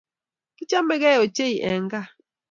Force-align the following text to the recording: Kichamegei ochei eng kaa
Kichamegei 0.55 1.19
ochei 1.23 1.55
eng 1.69 1.85
kaa 1.91 2.07